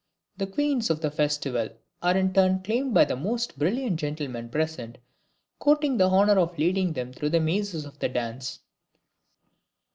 The 0.37 0.47
queens 0.47 0.89
of 0.89 0.99
the 1.01 1.11
festival 1.11 1.69
are 2.01 2.17
in 2.17 2.33
turn 2.33 2.63
claimed 2.63 2.91
by 2.91 3.05
the 3.05 3.15
most 3.15 3.59
brilliant 3.59 3.99
gentlemen 3.99 4.49
present, 4.49 4.97
courting 5.59 5.97
the 5.97 6.09
honor 6.09 6.39
of 6.39 6.57
leading 6.57 6.93
them 6.93 7.13
through 7.13 7.29
the 7.29 7.39
mazes 7.39 7.85
of 7.85 7.99
the 7.99 8.09
dance. 8.09 8.61